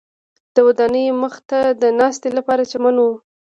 د 0.55 0.57
ودانیو 0.67 1.19
مخ 1.23 1.35
ته 1.49 1.59
د 1.81 1.83
ناستې 1.99 2.29
لپاره 2.37 2.67
چمن 2.71 2.95
و. 3.05 3.07